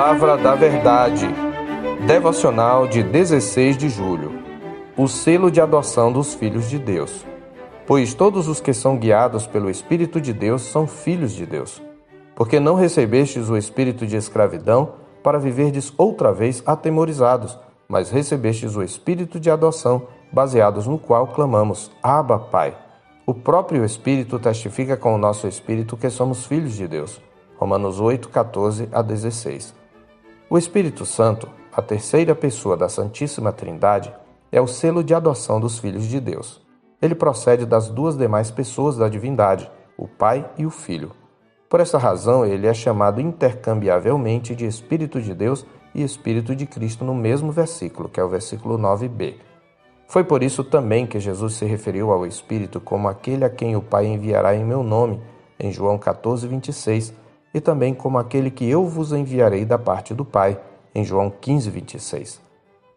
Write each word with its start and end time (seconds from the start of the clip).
Palavra 0.00 0.38
da 0.38 0.54
Verdade. 0.54 1.28
Devocional 2.06 2.88
de 2.88 3.02
16 3.02 3.76
de 3.76 3.90
julho. 3.90 4.32
O 4.96 5.06
selo 5.06 5.50
de 5.50 5.60
adoção 5.60 6.10
dos 6.10 6.32
filhos 6.32 6.70
de 6.70 6.78
Deus. 6.78 7.26
Pois 7.86 8.14
todos 8.14 8.48
os 8.48 8.62
que 8.62 8.72
são 8.72 8.96
guiados 8.96 9.46
pelo 9.46 9.68
Espírito 9.68 10.18
de 10.18 10.32
Deus 10.32 10.62
são 10.62 10.86
filhos 10.86 11.32
de 11.32 11.44
Deus. 11.44 11.82
Porque 12.34 12.58
não 12.58 12.76
recebestes 12.76 13.50
o 13.50 13.58
espírito 13.58 14.06
de 14.06 14.16
escravidão 14.16 14.94
para 15.22 15.38
viverdes 15.38 15.92
outra 15.98 16.32
vez 16.32 16.62
atemorizados, 16.64 17.58
mas 17.86 18.10
recebestes 18.10 18.76
o 18.76 18.82
espírito 18.82 19.38
de 19.38 19.50
adoção, 19.50 20.04
baseados 20.32 20.86
no 20.86 20.98
qual 20.98 21.26
clamamos: 21.26 21.90
Abba, 22.02 22.38
Pai. 22.38 22.74
O 23.26 23.34
próprio 23.34 23.84
Espírito 23.84 24.38
testifica 24.38 24.96
com 24.96 25.14
o 25.14 25.18
nosso 25.18 25.46
espírito 25.46 25.94
que 25.94 26.08
somos 26.08 26.46
filhos 26.46 26.72
de 26.72 26.88
Deus. 26.88 27.20
Romanos 27.58 28.00
8, 28.00 28.30
14 28.30 28.88
a 28.90 29.02
16. 29.02 29.79
O 30.52 30.58
Espírito 30.58 31.06
Santo, 31.06 31.48
a 31.72 31.80
terceira 31.80 32.34
pessoa 32.34 32.76
da 32.76 32.88
Santíssima 32.88 33.52
Trindade, 33.52 34.12
é 34.50 34.60
o 34.60 34.66
selo 34.66 35.04
de 35.04 35.14
adoção 35.14 35.60
dos 35.60 35.78
filhos 35.78 36.06
de 36.06 36.18
Deus. 36.18 36.60
Ele 37.00 37.14
procede 37.14 37.64
das 37.64 37.88
duas 37.88 38.18
demais 38.18 38.50
pessoas 38.50 38.96
da 38.96 39.08
divindade, 39.08 39.70
o 39.96 40.08
Pai 40.08 40.50
e 40.58 40.66
o 40.66 40.70
Filho. 40.70 41.12
Por 41.68 41.78
essa 41.78 41.98
razão, 41.98 42.44
ele 42.44 42.66
é 42.66 42.74
chamado 42.74 43.20
intercambiavelmente 43.20 44.56
de 44.56 44.66
Espírito 44.66 45.22
de 45.22 45.34
Deus 45.34 45.64
e 45.94 46.02
Espírito 46.02 46.56
de 46.56 46.66
Cristo 46.66 47.04
no 47.04 47.14
mesmo 47.14 47.52
versículo, 47.52 48.08
que 48.08 48.18
é 48.18 48.24
o 48.24 48.28
versículo 48.28 48.76
9b. 48.76 49.36
Foi 50.08 50.24
por 50.24 50.42
isso 50.42 50.64
também 50.64 51.06
que 51.06 51.20
Jesus 51.20 51.54
se 51.54 51.64
referiu 51.64 52.10
ao 52.10 52.26
Espírito 52.26 52.80
como 52.80 53.06
aquele 53.06 53.44
a 53.44 53.50
quem 53.50 53.76
o 53.76 53.80
Pai 53.80 54.06
enviará 54.06 54.52
em 54.56 54.64
meu 54.64 54.82
nome, 54.82 55.22
em 55.60 55.70
João 55.70 55.96
14, 55.96 56.48
26, 56.48 57.14
e 57.52 57.60
também 57.60 57.92
como 57.94 58.18
aquele 58.18 58.50
que 58.50 58.68
eu 58.68 58.86
vos 58.86 59.12
enviarei 59.12 59.64
da 59.64 59.78
parte 59.78 60.14
do 60.14 60.24
Pai, 60.24 60.60
em 60.94 61.04
João 61.04 61.30
15, 61.30 61.70
26. 61.70 62.40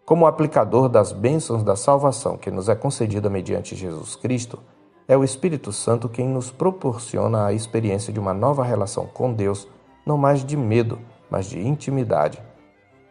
Como 0.05 0.27
aplicador 0.27 0.89
das 0.89 1.11
bênçãos 1.11 1.63
da 1.63 1.75
salvação 1.75 2.37
que 2.37 2.51
nos 2.51 2.67
é 2.67 2.75
concedida 2.75 3.29
mediante 3.29 3.75
Jesus 3.75 4.15
Cristo, 4.15 4.59
é 5.07 5.17
o 5.17 5.23
Espírito 5.23 5.71
Santo 5.71 6.09
quem 6.09 6.27
nos 6.27 6.51
proporciona 6.51 7.45
a 7.45 7.53
experiência 7.53 8.11
de 8.11 8.19
uma 8.19 8.33
nova 8.33 8.63
relação 8.63 9.05
com 9.05 9.33
Deus, 9.33 9.67
não 10.05 10.17
mais 10.17 10.43
de 10.43 10.55
medo, 10.55 10.99
mas 11.29 11.45
de 11.45 11.59
intimidade. 11.59 12.41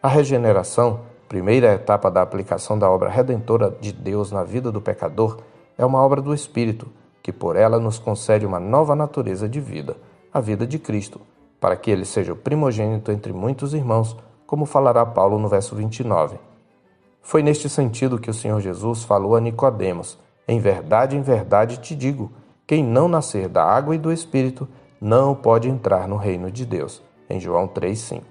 A 0.01 0.07
regeneração, 0.07 1.01
primeira 1.27 1.73
etapa 1.73 2.09
da 2.09 2.21
aplicação 2.21 2.77
da 2.77 2.89
obra 2.89 3.09
redentora 3.09 3.75
de 3.81 3.91
Deus 3.91 4.31
na 4.31 4.43
vida 4.43 4.71
do 4.71 4.81
pecador, 4.81 5.39
é 5.77 5.85
uma 5.85 6.01
obra 6.01 6.21
do 6.21 6.33
Espírito, 6.33 6.87
que 7.21 7.31
por 7.31 7.55
ela 7.55 7.79
nos 7.79 7.99
concede 7.99 8.45
uma 8.45 8.59
nova 8.59 8.95
natureza 8.95 9.47
de 9.47 9.59
vida, 9.59 9.97
a 10.33 10.39
vida 10.39 10.67
de 10.67 10.77
Cristo, 10.77 11.21
para 11.63 11.77
que 11.77 11.89
ele 11.89 12.03
seja 12.03 12.33
o 12.33 12.35
primogênito 12.35 13.09
entre 13.09 13.31
muitos 13.31 13.73
irmãos, 13.73 14.17
como 14.45 14.65
falará 14.65 15.05
Paulo 15.05 15.39
no 15.39 15.47
verso 15.47 15.73
29. 15.73 16.37
Foi 17.21 17.41
neste 17.41 17.69
sentido 17.69 18.19
que 18.19 18.29
o 18.29 18.33
Senhor 18.33 18.59
Jesus 18.59 19.05
falou 19.05 19.33
a 19.33 19.39
Nicodemos: 19.39 20.19
Em 20.45 20.59
verdade, 20.59 21.15
em 21.15 21.21
verdade 21.21 21.77
te 21.77 21.95
digo, 21.95 22.33
quem 22.67 22.83
não 22.83 23.07
nascer 23.07 23.47
da 23.47 23.63
água 23.63 23.95
e 23.95 23.97
do 23.97 24.11
espírito 24.11 24.67
não 24.99 25.33
pode 25.33 25.69
entrar 25.69 26.05
no 26.05 26.17
reino 26.17 26.51
de 26.51 26.65
Deus. 26.65 27.01
Em 27.29 27.39
João 27.39 27.65
3:5. 27.65 28.23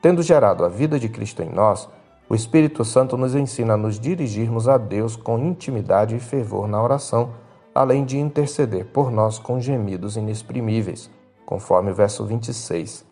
Tendo 0.00 0.22
gerado 0.22 0.64
a 0.64 0.68
vida 0.68 1.00
de 1.00 1.08
Cristo 1.08 1.42
em 1.42 1.50
nós, 1.50 1.88
o 2.28 2.34
Espírito 2.36 2.84
Santo 2.84 3.16
nos 3.16 3.34
ensina 3.34 3.74
a 3.74 3.76
nos 3.76 3.98
dirigirmos 3.98 4.68
a 4.68 4.78
Deus 4.78 5.16
com 5.16 5.36
intimidade 5.36 6.14
e 6.14 6.20
fervor 6.20 6.68
na 6.68 6.80
oração, 6.80 7.30
além 7.74 8.04
de 8.04 8.20
interceder 8.20 8.84
por 8.84 9.10
nós 9.10 9.36
com 9.36 9.58
gemidos 9.58 10.16
inexprimíveis 10.16 11.10
conforme 11.44 11.90
o 11.90 11.94
verso 11.94 12.24
26. 12.24 13.04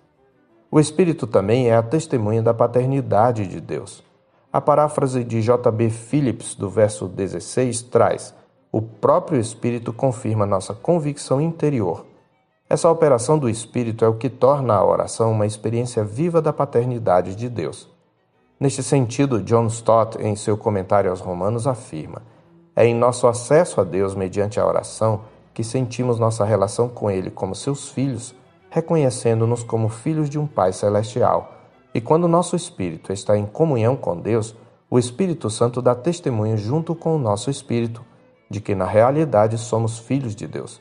O 0.70 0.78
Espírito 0.78 1.26
também 1.26 1.68
é 1.68 1.76
a 1.76 1.82
testemunha 1.82 2.42
da 2.42 2.54
paternidade 2.54 3.46
de 3.46 3.60
Deus. 3.60 4.04
A 4.52 4.60
paráfrase 4.60 5.24
de 5.24 5.42
J.B. 5.42 5.91
Phillips 5.91 6.54
do 6.54 6.70
verso 6.70 7.08
16 7.08 7.82
traz: 7.82 8.34
O 8.70 8.80
próprio 8.80 9.40
Espírito 9.40 9.92
confirma 9.92 10.46
nossa 10.46 10.74
convicção 10.74 11.40
interior. 11.40 12.06
Essa 12.69 12.88
operação 12.88 13.36
do 13.36 13.48
Espírito 13.48 14.04
é 14.04 14.08
o 14.08 14.14
que 14.14 14.30
torna 14.30 14.74
a 14.74 14.84
oração 14.84 15.32
uma 15.32 15.44
experiência 15.44 16.04
viva 16.04 16.40
da 16.40 16.52
paternidade 16.52 17.34
de 17.34 17.48
Deus. 17.48 17.88
Neste 18.60 18.82
sentido, 18.82 19.42
John 19.42 19.66
Stott, 19.66 20.19
em 20.22 20.36
seu 20.36 20.56
comentário 20.56 21.10
aos 21.10 21.20
Romanos, 21.20 21.66
afirma: 21.66 22.22
É 22.76 22.86
em 22.86 22.94
nosso 22.94 23.26
acesso 23.26 23.80
a 23.80 23.84
Deus 23.84 24.14
mediante 24.14 24.60
a 24.60 24.66
oração 24.66 25.22
que 25.53 25.65
sentimos 25.65 26.19
nossa 26.19 26.44
relação 26.44 26.88
com 26.88 27.11
Ele 27.11 27.31
como 27.31 27.55
seus 27.55 27.88
filhos, 27.88 28.34
reconhecendo-nos 28.71 29.62
como 29.62 29.88
filhos 29.88 30.31
de 30.31 30.38
um 30.38 30.47
Pai 30.47 30.72
Celestial. 30.72 31.55
E 31.94 32.00
quando 32.00 32.28
nosso 32.28 32.55
espírito 32.55 33.12
está 33.12 33.37
em 33.37 33.44
comunhão 33.44 33.97
com 33.97 34.16
Deus, 34.16 34.55
o 34.88 34.99
Espírito 34.99 35.49
Santo 35.50 35.81
dá 35.81 35.94
testemunho 35.94 36.56
junto 36.56 36.94
com 36.94 37.15
o 37.15 37.19
nosso 37.19 37.50
espírito 37.50 38.05
de 38.49 38.61
que 38.61 38.75
na 38.75 38.84
realidade 38.84 39.56
somos 39.56 39.99
filhos 39.99 40.34
de 40.34 40.47
Deus. 40.47 40.81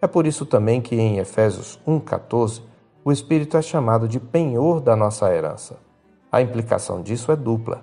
É 0.00 0.06
por 0.06 0.26
isso 0.26 0.44
também 0.44 0.80
que 0.80 0.94
em 0.94 1.18
Efésios 1.18 1.80
1,14 1.86 2.62
o 3.04 3.10
Espírito 3.10 3.56
é 3.56 3.62
chamado 3.62 4.06
de 4.06 4.20
penhor 4.20 4.80
da 4.80 4.94
nossa 4.94 5.32
herança. 5.34 5.78
A 6.30 6.42
implicação 6.42 7.02
disso 7.02 7.32
é 7.32 7.36
dupla. 7.36 7.82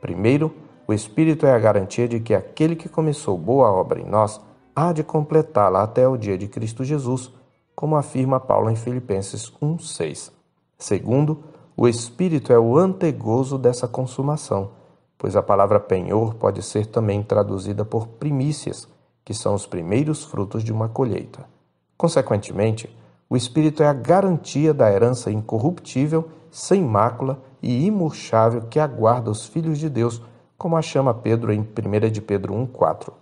Primeiro, 0.00 0.54
o 0.86 0.92
Espírito 0.92 1.46
é 1.46 1.52
a 1.52 1.58
garantia 1.58 2.06
de 2.06 2.20
que 2.20 2.34
aquele 2.34 2.76
que 2.76 2.88
começou 2.88 3.38
boa 3.38 3.70
obra 3.70 4.00
em 4.00 4.04
nós 4.04 4.40
há 4.74 4.92
de 4.92 5.02
completá-la 5.04 5.82
até 5.82 6.08
o 6.08 6.16
dia 6.16 6.36
de 6.36 6.48
Cristo 6.48 6.82
Jesus, 6.84 7.32
como 7.74 7.96
afirma 7.96 8.40
Paulo 8.40 8.70
em 8.70 8.76
Filipenses 8.76 9.52
1:6. 9.60 10.32
Segundo, 10.78 11.44
o 11.76 11.88
espírito 11.88 12.52
é 12.52 12.58
o 12.58 12.76
antegozo 12.76 13.58
dessa 13.58 13.86
consumação, 13.86 14.70
pois 15.16 15.36
a 15.36 15.42
palavra 15.42 15.78
penhor 15.78 16.34
pode 16.34 16.62
ser 16.62 16.86
também 16.86 17.22
traduzida 17.22 17.84
por 17.84 18.06
primícias, 18.08 18.88
que 19.24 19.32
são 19.32 19.54
os 19.54 19.66
primeiros 19.66 20.24
frutos 20.24 20.64
de 20.64 20.72
uma 20.72 20.88
colheita. 20.88 21.44
Consequentemente, 21.96 22.94
o 23.30 23.36
espírito 23.36 23.82
é 23.82 23.86
a 23.86 23.92
garantia 23.92 24.74
da 24.74 24.90
herança 24.90 25.30
incorruptível, 25.30 26.28
sem 26.50 26.82
mácula 26.82 27.40
e 27.62 27.86
imurchável 27.86 28.62
que 28.62 28.78
aguarda 28.78 29.30
os 29.30 29.46
filhos 29.46 29.78
de 29.78 29.88
Deus, 29.88 30.20
como 30.58 30.76
a 30.76 30.82
chama 30.82 31.14
Pedro 31.14 31.52
em 31.52 31.62
1 31.62 32.10
de 32.10 32.20
Pedro 32.20 32.52
1:4. 32.54 33.21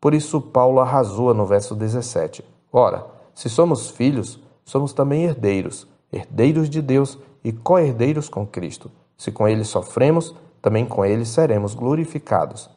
Por 0.00 0.14
isso, 0.14 0.40
Paulo 0.40 0.80
arrasou 0.80 1.34
no 1.34 1.44
verso 1.44 1.74
17: 1.74 2.44
Ora, 2.72 3.06
se 3.34 3.48
somos 3.48 3.90
filhos, 3.90 4.40
somos 4.64 4.92
também 4.92 5.24
herdeiros, 5.24 5.86
herdeiros 6.12 6.70
de 6.70 6.80
Deus 6.80 7.18
e 7.44 7.52
co-herdeiros 7.52 8.28
com 8.28 8.46
Cristo. 8.46 8.90
Se 9.16 9.30
com 9.30 9.46
ele 9.46 9.64
sofremos, 9.64 10.34
também 10.62 10.86
com 10.86 11.04
ele 11.04 11.24
seremos 11.24 11.74
glorificados. 11.74 12.70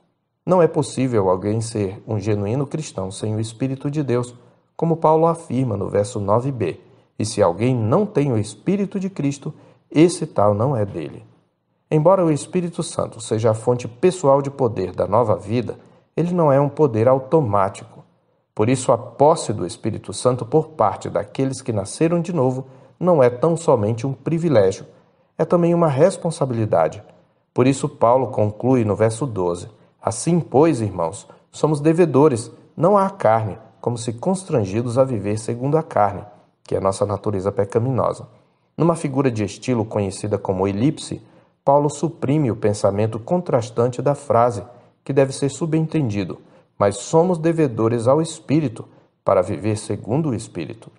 Não 0.46 0.62
é 0.62 0.68
possível 0.68 1.30
alguém 1.30 1.62
ser 1.62 2.04
um 2.06 2.20
genuíno 2.20 2.68
cristão 2.68 3.10
sem 3.10 3.34
o 3.34 3.40
Espírito 3.40 3.90
de 3.90 4.04
Deus, 4.04 4.36
como 4.76 4.98
Paulo 4.98 5.26
afirma 5.26 5.78
no 5.78 5.88
verso 5.88 6.20
9b. 6.20 6.78
E 7.18 7.26
se 7.26 7.42
alguém 7.42 7.74
não 7.74 8.06
tem 8.06 8.32
o 8.32 8.38
Espírito 8.38 9.00
de 9.00 9.10
Cristo, 9.10 9.54
esse 9.90 10.26
tal 10.26 10.54
não 10.54 10.76
é 10.76 10.86
dele. 10.86 11.26
Embora 11.90 12.26
o 12.26 12.32
Espírito 12.32 12.82
Santo 12.82 13.22
seja 13.22 13.52
a 13.52 13.54
fonte 13.54 13.88
pessoal 13.88 14.42
de 14.42 14.50
poder 14.50 14.92
da 14.92 15.08
nova 15.08 15.38
vida, 15.38 15.78
ele 16.16 16.34
não 16.34 16.52
é 16.52 16.60
um 16.60 16.70
poder 16.70 17.08
automático. 17.08 18.04
Por 18.54 18.70
isso, 18.70 18.92
a 18.92 18.98
posse 18.98 19.52
do 19.52 19.66
Espírito 19.66 20.14
Santo 20.14 20.46
por 20.46 20.70
parte 20.70 21.10
daqueles 21.10 21.62
que 21.62 21.74
nasceram 21.74 22.22
de 22.22 22.32
novo 22.32 22.68
não 23.00 23.22
é 23.22 23.30
tão 23.30 23.58
somente 23.58 24.06
um 24.06 24.14
privilégio, 24.14 24.86
é 25.38 25.44
também 25.44 25.74
uma 25.74 25.88
responsabilidade. 25.88 27.04
Por 27.54 27.68
isso, 27.68 27.90
Paulo 27.90 28.28
conclui 28.28 28.86
no 28.86 28.96
verso 28.96 29.26
12: 29.26 29.70
Assim, 30.02 30.40
pois, 30.40 30.82
irmãos, 30.82 31.28
somos 31.52 31.80
devedores, 31.80 32.52
não 32.78 32.98
à 32.98 33.10
carne, 33.10 33.58
como 33.82 33.98
se 33.98 34.14
constrangidos 34.14 34.98
a 34.98 35.04
viver 35.04 35.38
segundo 35.38 35.78
a 35.78 35.84
carne, 35.84 36.24
que 36.64 36.76
é 36.76 36.78
a 36.78 36.82
nossa 36.82 37.06
natureza 37.06 37.52
pecaminosa. 37.52 38.28
Numa 38.78 38.96
figura 38.96 39.30
de 39.30 39.44
estilo 39.44 39.86
conhecida 39.86 40.38
como 40.38 40.68
elipse, 40.68 41.22
Paulo 41.66 41.90
suprime 41.90 42.52
o 42.52 42.56
pensamento 42.56 43.20
contrastante 43.20 44.02
da 44.02 44.16
frase 44.16 44.64
que 45.04 45.14
deve 45.14 45.34
ser 45.34 45.50
subentendido, 45.50 46.40
mas 46.78 46.98
somos 46.98 47.38
devedores 47.38 48.08
ao 48.08 48.22
Espírito 48.22 48.86
para 49.24 49.42
viver 49.42 49.78
segundo 49.78 50.30
o 50.30 50.36
Espírito. 50.36 50.92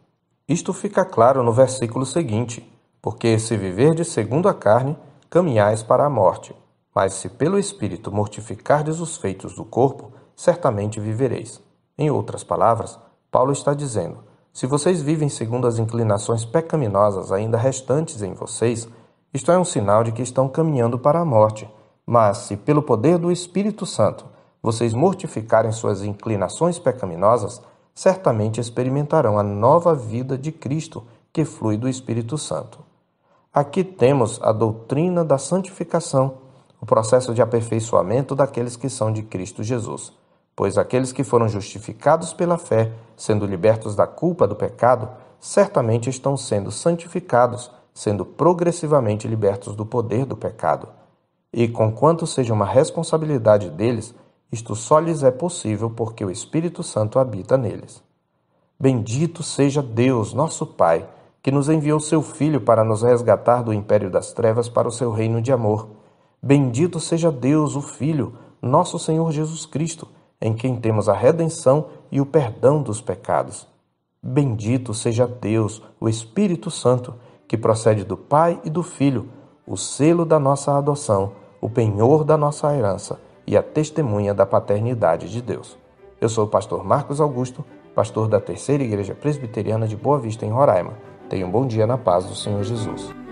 Isto 0.48 0.72
fica 0.72 1.04
claro 1.04 1.42
no 1.42 1.52
versículo 1.52 2.04
seguinte: 2.04 2.66
Porque 3.00 3.38
se 3.38 3.56
viverdes 3.56 4.08
segundo 4.08 4.48
a 4.48 4.54
carne, 4.54 4.96
caminhais 5.30 5.82
para 5.82 6.04
a 6.04 6.10
morte, 6.10 6.54
mas 6.94 7.14
se 7.14 7.28
pelo 7.28 7.58
Espírito 7.58 8.12
mortificardes 8.12 9.00
os 9.00 9.16
feitos 9.16 9.54
do 9.54 9.64
corpo, 9.64 10.12
certamente 10.36 11.00
vivereis. 11.00 11.60
Em 11.96 12.10
outras 12.10 12.44
palavras, 12.44 12.98
Paulo 13.30 13.52
está 13.52 13.74
dizendo: 13.74 14.18
se 14.52 14.66
vocês 14.66 15.02
vivem 15.02 15.28
segundo 15.28 15.66
as 15.66 15.78
inclinações 15.78 16.44
pecaminosas 16.44 17.32
ainda 17.32 17.56
restantes 17.56 18.22
em 18.22 18.34
vocês, 18.34 18.88
isto 19.32 19.50
é 19.50 19.58
um 19.58 19.64
sinal 19.64 20.04
de 20.04 20.12
que 20.12 20.22
estão 20.22 20.48
caminhando 20.48 20.98
para 20.98 21.20
a 21.20 21.24
morte 21.24 21.68
mas 22.06 22.38
se 22.38 22.56
pelo 22.56 22.82
poder 22.82 23.18
do 23.18 23.32
Espírito 23.32 23.86
Santo 23.86 24.26
vocês 24.62 24.94
mortificarem 24.94 25.72
suas 25.72 26.02
inclinações 26.02 26.78
pecaminosas, 26.78 27.60
certamente 27.94 28.60
experimentarão 28.60 29.38
a 29.38 29.42
nova 29.42 29.94
vida 29.94 30.38
de 30.38 30.50
Cristo 30.50 31.04
que 31.32 31.44
flui 31.44 31.76
do 31.76 31.88
Espírito 31.88 32.38
Santo. 32.38 32.78
Aqui 33.52 33.84
temos 33.84 34.40
a 34.42 34.52
doutrina 34.52 35.24
da 35.24 35.38
santificação, 35.38 36.38
o 36.80 36.86
processo 36.86 37.32
de 37.34 37.42
aperfeiçoamento 37.42 38.34
daqueles 38.34 38.74
que 38.74 38.88
são 38.88 39.12
de 39.12 39.22
Cristo 39.22 39.62
Jesus. 39.62 40.12
Pois 40.56 40.78
aqueles 40.78 41.12
que 41.12 41.24
foram 41.24 41.48
justificados 41.48 42.32
pela 42.32 42.58
fé, 42.58 42.92
sendo 43.16 43.46
libertos 43.46 43.94
da 43.94 44.06
culpa 44.06 44.46
do 44.46 44.56
pecado, 44.56 45.08
certamente 45.38 46.08
estão 46.08 46.36
sendo 46.36 46.70
santificados, 46.70 47.70
sendo 47.92 48.24
progressivamente 48.24 49.28
libertos 49.28 49.76
do 49.76 49.84
poder 49.84 50.24
do 50.24 50.36
pecado. 50.36 50.88
E 51.56 51.68
conquanto 51.68 52.26
seja 52.26 52.52
uma 52.52 52.66
responsabilidade 52.66 53.70
deles, 53.70 54.12
isto 54.50 54.74
só 54.74 54.98
lhes 54.98 55.22
é 55.22 55.30
possível 55.30 55.88
porque 55.88 56.24
o 56.24 56.30
Espírito 56.30 56.82
Santo 56.82 57.16
habita 57.16 57.56
neles. 57.56 58.02
Bendito 58.78 59.40
seja 59.40 59.80
Deus, 59.80 60.34
nosso 60.34 60.66
Pai, 60.66 61.08
que 61.40 61.52
nos 61.52 61.68
enviou 61.68 62.00
seu 62.00 62.22
Filho 62.22 62.60
para 62.60 62.82
nos 62.82 63.02
resgatar 63.02 63.62
do 63.62 63.72
império 63.72 64.10
das 64.10 64.32
trevas 64.32 64.68
para 64.68 64.88
o 64.88 64.90
seu 64.90 65.12
reino 65.12 65.40
de 65.40 65.52
amor. 65.52 65.90
Bendito 66.42 66.98
seja 66.98 67.30
Deus, 67.30 67.76
o 67.76 67.80
Filho, 67.80 68.36
nosso 68.60 68.98
Senhor 68.98 69.30
Jesus 69.30 69.64
Cristo, 69.64 70.08
em 70.40 70.54
quem 70.54 70.74
temos 70.74 71.08
a 71.08 71.14
redenção 71.14 71.86
e 72.10 72.20
o 72.20 72.26
perdão 72.26 72.82
dos 72.82 73.00
pecados. 73.00 73.64
Bendito 74.20 74.92
seja 74.92 75.24
Deus, 75.24 75.80
o 76.00 76.08
Espírito 76.08 76.68
Santo, 76.68 77.14
que 77.46 77.56
procede 77.56 78.02
do 78.02 78.16
Pai 78.16 78.60
e 78.64 78.70
do 78.70 78.82
Filho, 78.82 79.28
o 79.64 79.76
selo 79.76 80.24
da 80.24 80.40
nossa 80.40 80.76
adoção, 80.76 81.44
o 81.64 81.70
penhor 81.70 82.25
da 82.25 82.37
nossa 82.37 82.76
herança 82.76 83.19
e 83.46 83.56
a 83.56 83.62
testemunha 83.62 84.34
da 84.34 84.44
paternidade 84.44 85.31
de 85.31 85.40
Deus. 85.40 85.78
Eu 86.20 86.28
sou 86.28 86.44
o 86.44 86.49
pastor 86.49 86.84
Marcos 86.84 87.22
Augusto, 87.22 87.64
pastor 87.94 88.28
da 88.28 88.38
Terceira 88.38 88.84
Igreja 88.84 89.14
Presbiteriana 89.14 89.88
de 89.88 89.96
Boa 89.96 90.19
Vista, 90.19 90.44
em 90.44 90.50
Roraima 90.50 90.93
Tenha 91.26 91.46
um 91.46 91.50
bom 91.50 91.66
dia 91.66 91.87
na 91.87 91.96
paz 91.96 92.26
do 92.26 92.34
Senhor 92.34 92.62
Jesus. 92.64 93.24